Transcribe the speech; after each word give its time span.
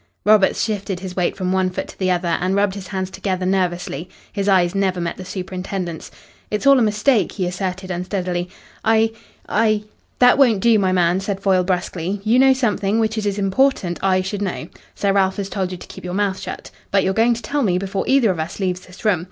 Roberts 0.25 0.63
shifted 0.63 0.99
his 1.01 1.15
weight 1.15 1.37
from 1.37 1.51
one 1.51 1.69
foot 1.69 1.87
to 1.89 1.99
the 1.99 2.09
other 2.09 2.29
and 2.41 2.55
rubbed 2.55 2.73
his 2.73 2.87
hands 2.87 3.11
together 3.11 3.45
nervously. 3.45 4.09
His 4.33 4.49
eyes 4.49 4.73
never 4.73 4.99
met 4.99 5.15
the 5.15 5.23
superintendent's. 5.23 6.09
"It's 6.49 6.65
all 6.65 6.79
a 6.79 6.81
mistake," 6.81 7.33
he 7.33 7.45
asserted 7.45 7.91
unsteadily. 7.91 8.49
"I 8.83 9.11
I" 9.47 9.83
"That 10.17 10.39
won't 10.39 10.59
do, 10.61 10.79
my 10.79 10.91
man," 10.91 11.19
said 11.19 11.39
Foyle 11.39 11.63
brusquely. 11.63 12.19
"You 12.23 12.39
know 12.39 12.51
something 12.53 12.97
which 12.99 13.15
it 13.15 13.27
is 13.27 13.37
important 13.37 13.99
I 14.01 14.21
should 14.23 14.41
know. 14.41 14.69
Sir 14.95 15.13
Ralph 15.13 15.37
has 15.37 15.49
told 15.49 15.71
you 15.71 15.77
to 15.77 15.85
keep 15.87 16.03
your 16.03 16.15
mouth 16.15 16.39
shut. 16.39 16.71
But 16.89 17.03
you're 17.03 17.13
going 17.13 17.35
to 17.35 17.41
tell 17.43 17.61
me 17.61 17.77
before 17.77 18.05
either 18.07 18.31
of 18.31 18.39
us 18.39 18.59
leaves 18.59 18.79
this 18.79 19.05
room. 19.05 19.19